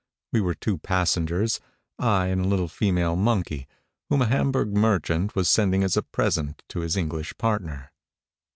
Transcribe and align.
We 0.33 0.41
were 0.41 0.55
two 0.55 0.79
passengers; 0.79 1.59
I 1.99 2.25
and 2.29 2.41
a 2.43 2.47
little 2.47 2.67
female 2.67 3.15
monkey, 3.15 3.67
whom 4.09 4.23
a 4.23 4.25
Hamburg 4.25 4.69
merchant 4.75 5.35
was 5.35 5.47
sending 5.47 5.83
as 5.83 5.95
a 5.95 6.01
present 6.01 6.63
to 6.69 6.79
his 6.79 6.97
English 6.97 7.37
partner. 7.37 7.91